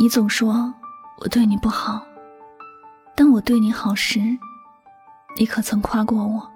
[0.00, 0.72] 你总说
[1.18, 2.02] 我对你不好，
[3.14, 4.18] 当我对你好时，
[5.36, 6.50] 你可曾夸过我？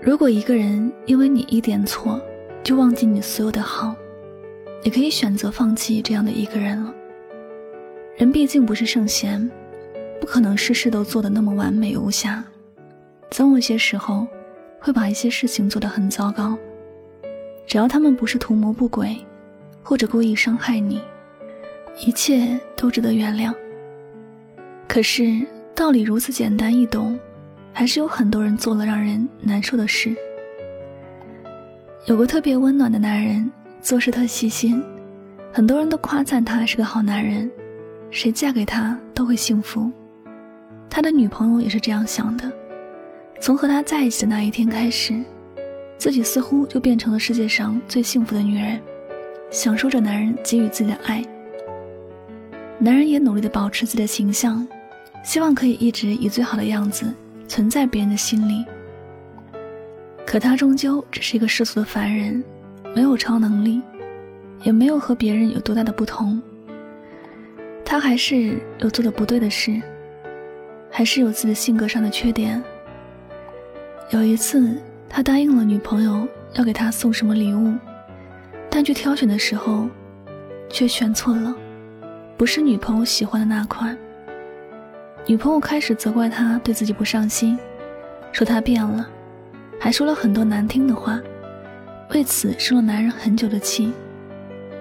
[0.00, 2.18] 如果一个人因为你一点错
[2.62, 3.94] 就忘记你所有的好，
[4.82, 6.90] 你可以选择放弃这样的一个人了。
[8.16, 9.46] 人毕竟不是圣贤，
[10.18, 12.42] 不可能事事都做得那么完美无瑕，
[13.30, 14.26] 总有些时候
[14.80, 16.56] 会把一些事情做得很糟糕。
[17.70, 19.16] 只要他们不是图谋不轨，
[19.80, 21.00] 或者故意伤害你，
[22.04, 23.54] 一切都值得原谅。
[24.88, 27.16] 可是道理如此简单易懂，
[27.72, 30.12] 还是有很多人做了让人难受的事。
[32.06, 33.48] 有个特别温暖的男人，
[33.80, 34.82] 做事特细心，
[35.52, 37.48] 很多人都夸赞他是个好男人。
[38.10, 39.88] 谁嫁给他都会幸福，
[40.88, 42.50] 他的女朋友也是这样想的。
[43.40, 45.14] 从和他在一起的那一天开始，
[46.00, 48.80] 自己似乎就变成了世界上最幸福的女人，
[49.50, 51.22] 享受着男人给予自己的爱。
[52.78, 54.66] 男人也努力的保持自己的形象，
[55.22, 57.12] 希望可以一直以最好的样子
[57.46, 58.64] 存在别人的心里。
[60.24, 62.42] 可他终究只是一个世俗的凡人，
[62.96, 63.82] 没有超能力，
[64.62, 66.40] 也没有和别人有多大的不同。
[67.84, 69.78] 他还是有做的不对的事，
[70.90, 72.62] 还是有自己性格上的缺点。
[74.08, 74.80] 有一次，
[75.10, 77.74] 他答应了女朋友要给他送什么礼物，
[78.70, 79.88] 但去挑选的时候，
[80.68, 81.52] 却选错了，
[82.38, 83.98] 不是女朋友喜欢的那款。
[85.26, 87.58] 女朋友开始责怪他对自己不上心，
[88.30, 89.06] 说他变了，
[89.80, 91.20] 还说了很多难听的话，
[92.14, 93.92] 为此生了男人很久的气。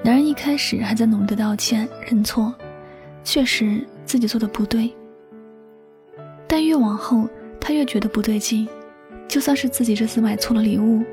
[0.04, 2.54] 男人一开始还在努力的道歉认错。
[3.22, 4.92] 确实自己做的不对，
[6.48, 7.28] 但越往后
[7.60, 8.68] 他越觉得不对劲。
[9.30, 11.04] 就算是自己这次买错了礼物，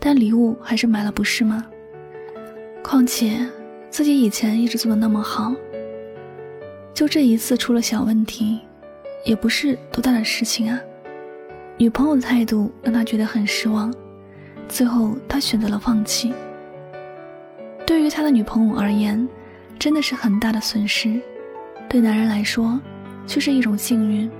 [0.00, 1.66] 但礼物还是买了，不是吗？
[2.82, 3.46] 况且
[3.90, 5.54] 自己以前一直做的那么好，
[6.94, 8.60] 就这一次出了小问题，
[9.22, 10.80] 也不是多大的事情啊。
[11.76, 13.92] 女朋友的态度让他觉得很失望，
[14.66, 16.32] 最后他选择了放弃。
[17.86, 19.28] 对于他的女朋友而言，
[19.78, 21.20] 真的是很大的损失。
[21.86, 22.80] 对男人来说，
[23.26, 24.30] 却是一种幸运。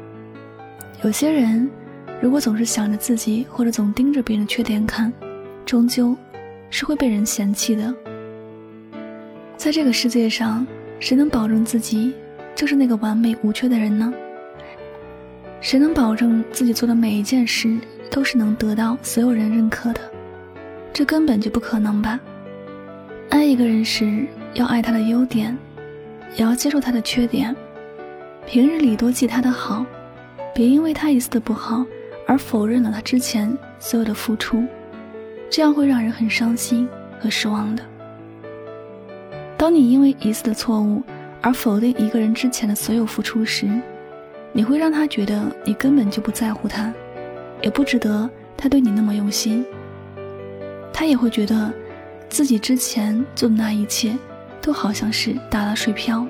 [1.02, 1.70] 有些人，
[2.20, 5.12] 如果总是想着自己，或者总盯着别人缺点看，
[5.64, 6.16] 终究
[6.70, 7.94] 是会被人嫌弃的。
[9.56, 10.66] 在这个世界上，
[10.98, 12.12] 谁能保证自己
[12.54, 14.12] 就是那个完美无缺的人呢？
[15.60, 17.78] 谁能保证自己做的每一件事
[18.10, 20.00] 都是能得到所有人认可的？
[20.92, 22.18] 这根本就不可能吧。
[23.28, 25.56] 爱一个人时，要爱他的优点。
[26.36, 27.56] 也要接受他的缺点，
[28.46, 29.84] 平日里多记他的好，
[30.54, 31.84] 别因为他一次的不好
[32.28, 34.62] 而否认了他之前所有的付出，
[35.50, 36.86] 这样会让人很伤心
[37.18, 37.82] 和失望的。
[39.56, 41.02] 当你因为一次的错误
[41.40, 43.66] 而否定一个人之前的所有付出时，
[44.52, 46.92] 你会让他觉得你根本就不在乎他，
[47.62, 49.64] 也不值得他对你那么用心。
[50.92, 51.72] 他也会觉得
[52.28, 54.16] 自己之前做的那一切。
[54.60, 56.26] 都好像是打了水漂，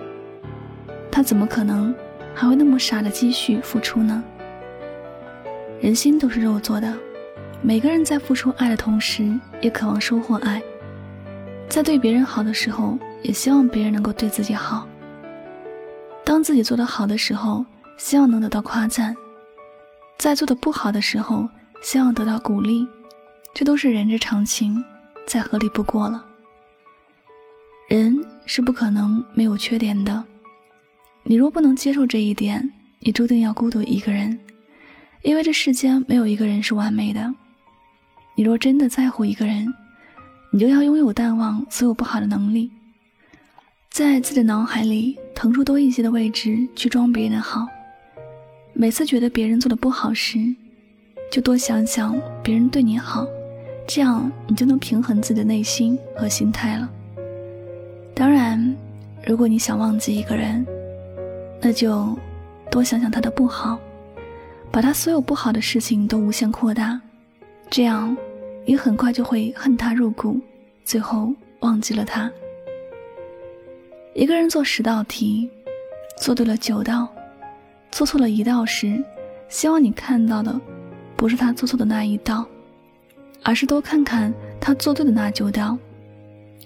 [1.11, 1.93] 他怎么可能
[2.35, 4.23] 还会那么傻的继续付出呢？
[5.81, 6.93] 人心都是肉做的，
[7.63, 10.61] 每个人在付出爱的同时，也渴望收获爱。
[11.69, 14.87] 在对别人好的时候，也希望别人能够对自己好。
[16.25, 17.65] 当自己做得好的时候，
[17.97, 19.15] 希望能得到夸赞；
[20.19, 21.49] 在做的不好的时候，
[21.81, 22.87] 希望得到鼓励。
[23.55, 24.85] 这都是人之常情，
[25.27, 26.25] 再合理不过了。
[27.89, 30.23] 人是不可能没有缺点的，
[31.23, 32.69] 你若不能接受这一点，
[33.01, 34.39] 你注定要孤独一个人，
[35.23, 37.35] 因为这世间没有一个人是完美的。
[38.35, 39.67] 你若真的在乎一个人，
[40.53, 42.71] 你就要拥有淡忘所有不好的能力，
[43.91, 47.67] 在自己的脑海里腾出多一些的位置去装别人的好。
[48.73, 50.39] 每次觉得别人做的不好时，
[51.33, 53.27] 就多想想别人对你好，
[53.89, 56.89] 这样你就能平衡自己的内心和心态了。
[58.15, 58.77] 当然，
[59.27, 60.65] 如果你想忘记一个人，
[61.61, 62.17] 那就
[62.71, 63.81] 多想想他的不好，
[64.71, 67.01] 把他所有不好的事情都无限扩大，
[67.71, 68.17] 这样
[68.65, 70.39] 你很快就会恨他入骨，
[70.85, 72.31] 最后忘记了他。
[74.15, 75.49] 一个人做十道题，
[76.21, 77.09] 做对了九道，
[77.91, 79.03] 做错了一道时，
[79.49, 80.61] 希望你看到的
[81.17, 82.45] 不是他做错的那一道，
[83.43, 85.79] 而是多看看他做对的那九道。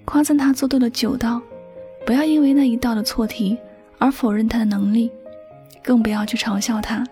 [0.04, 1.40] 夸赞他做对了九道，
[2.04, 3.56] 不要因为那一道的错题
[3.98, 5.10] 而否认他的能力，
[5.82, 7.06] 更不要去嘲笑他。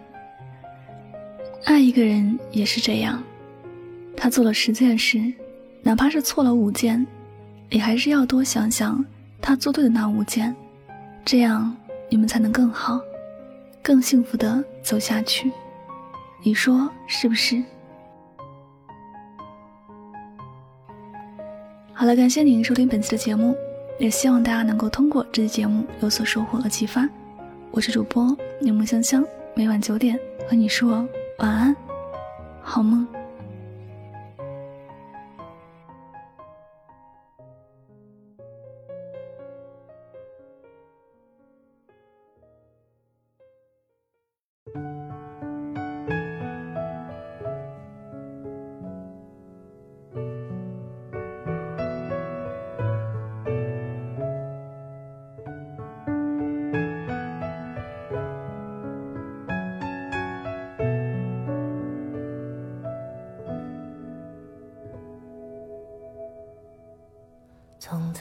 [1.71, 3.23] 爱一个人也是这样，
[4.17, 5.33] 他做了十件事，
[5.85, 7.07] 哪怕是错了五件，
[7.69, 9.05] 你还是要多想想
[9.41, 10.53] 他做对的那五件，
[11.25, 11.73] 这样
[12.09, 13.01] 你们才能更好、
[13.81, 15.49] 更幸福的走下去。
[16.43, 17.63] 你说是不是？
[21.93, 23.55] 好了，感谢您收听本期的节目，
[24.01, 27.09] 也希望大家能够通过这期节目有所收获和启发。
[27.71, 29.25] 我是主播柠檬香香，
[29.55, 30.19] 每晚九点
[30.49, 31.09] 和你说
[31.41, 31.75] 晚安，
[32.63, 33.20] 好梦。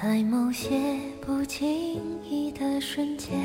[0.02, 0.80] 在某些
[1.20, 1.68] 不经
[2.24, 3.38] 意的瞬间，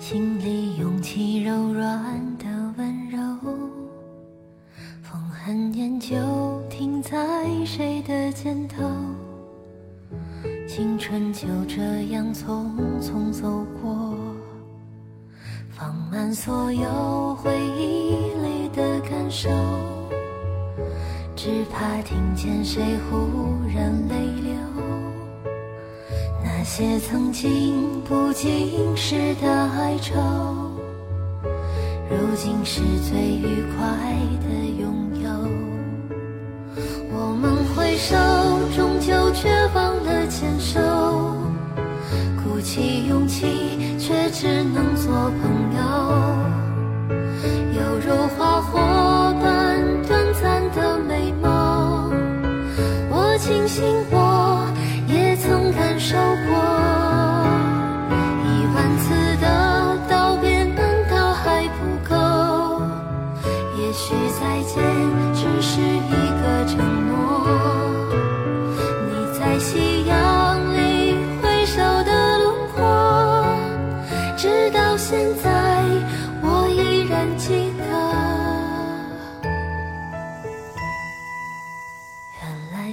[0.00, 2.46] 心里涌起柔软的
[2.76, 3.18] 温柔。
[5.00, 6.16] 风很念旧，
[6.68, 8.82] 停在谁的肩头？
[10.66, 11.80] 青春就这
[12.10, 14.16] 样匆匆走过，
[15.70, 19.48] 放满所有回忆里的感受。
[21.44, 22.80] 只怕听见谁
[23.10, 23.18] 忽
[23.74, 24.54] 然泪流，
[26.44, 30.20] 那些曾经不经事的哀愁，
[32.08, 32.80] 如今是
[33.10, 34.14] 最愉快
[34.46, 35.28] 的拥有。
[37.10, 38.14] 我们挥手，
[38.76, 40.78] 终究却忘了牵手，
[42.44, 44.91] 鼓起勇气，却只能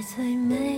[0.02, 0.69] 最美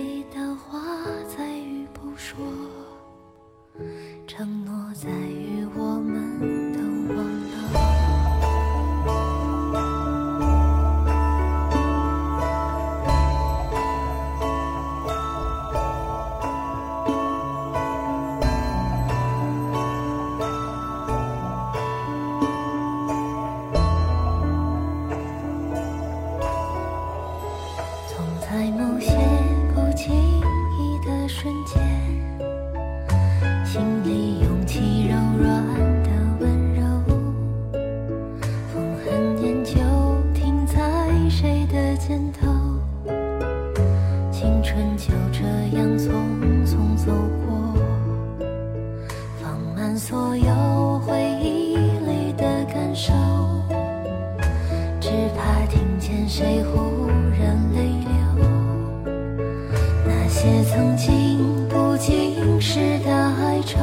[60.73, 61.37] 曾经
[61.69, 63.77] 不经事的哀愁，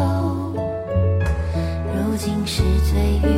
[1.94, 3.30] 如今是最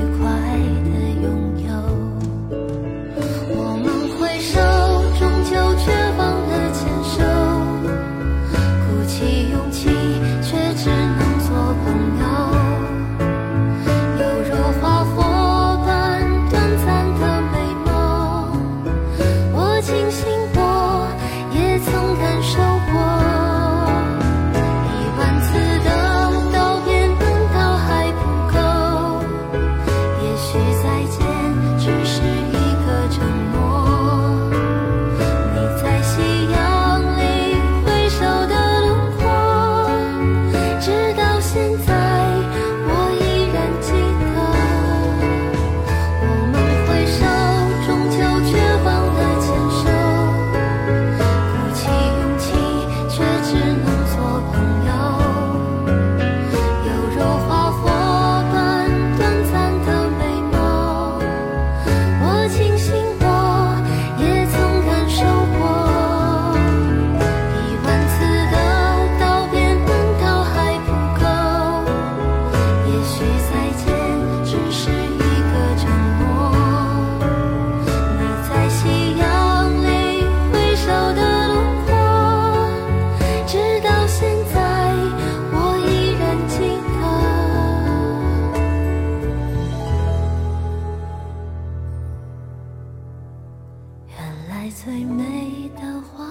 [94.70, 96.26] 最美的话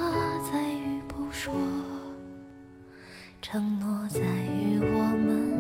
[0.52, 1.54] 在于不说，
[3.42, 5.51] 承诺在于我们。